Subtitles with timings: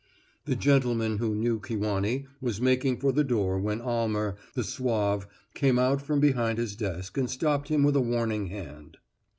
[0.45, 5.77] The gentleman who knew Kewanee was making for the door when Almer, the suave, came
[5.77, 8.97] out from behind his desk and stopped him with a warning hand.